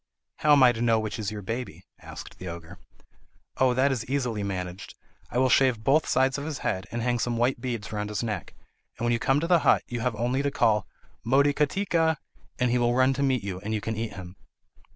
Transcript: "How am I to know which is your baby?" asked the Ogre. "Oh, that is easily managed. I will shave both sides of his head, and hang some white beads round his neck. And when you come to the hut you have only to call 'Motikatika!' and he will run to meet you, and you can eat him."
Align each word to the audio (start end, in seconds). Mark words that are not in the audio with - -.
"How 0.37 0.53
am 0.53 0.63
I 0.63 0.71
to 0.71 0.81
know 0.81 0.99
which 0.99 1.19
is 1.19 1.29
your 1.29 1.43
baby?" 1.43 1.85
asked 1.99 2.39
the 2.39 2.47
Ogre. 2.47 2.79
"Oh, 3.57 3.75
that 3.75 3.91
is 3.91 4.03
easily 4.07 4.41
managed. 4.41 4.95
I 5.29 5.37
will 5.37 5.47
shave 5.47 5.83
both 5.83 6.07
sides 6.07 6.39
of 6.39 6.45
his 6.45 6.57
head, 6.65 6.87
and 6.91 7.03
hang 7.03 7.19
some 7.19 7.37
white 7.37 7.61
beads 7.61 7.91
round 7.91 8.09
his 8.09 8.23
neck. 8.23 8.55
And 8.97 9.05
when 9.05 9.13
you 9.13 9.19
come 9.19 9.39
to 9.41 9.45
the 9.47 9.59
hut 9.59 9.83
you 9.85 9.99
have 9.99 10.15
only 10.15 10.41
to 10.41 10.49
call 10.49 10.87
'Motikatika!' 11.23 12.17
and 12.57 12.71
he 12.71 12.79
will 12.79 12.95
run 12.95 13.13
to 13.13 13.21
meet 13.21 13.43
you, 13.43 13.59
and 13.59 13.75
you 13.75 13.79
can 13.79 13.95
eat 13.95 14.13
him." 14.13 14.37